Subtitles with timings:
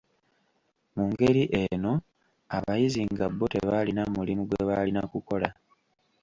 [0.95, 1.93] Mu ngeri eno
[2.57, 5.49] abayizi nga bbo tebaalina mulimu gwe baalina kukola.